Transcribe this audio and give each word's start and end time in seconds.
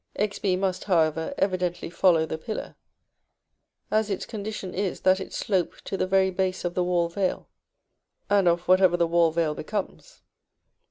Xb 0.17 0.57
must, 0.57 0.85
however, 0.85 1.31
evidently 1.37 1.87
follow 1.91 2.25
the 2.25 2.39
pillar, 2.39 2.75
as 3.91 4.09
its 4.09 4.25
condition 4.25 4.73
is 4.73 5.01
that 5.01 5.19
it 5.19 5.31
slope 5.31 5.79
to 5.81 5.95
the 5.95 6.07
very 6.07 6.31
base 6.31 6.65
of 6.65 6.73
the 6.73 6.83
wall 6.83 7.07
veil, 7.07 7.47
and 8.27 8.47
of 8.47 8.67
whatever 8.67 8.97
the 8.97 9.05
wall 9.05 9.29
veil 9.29 9.53
becomes. 9.53 10.23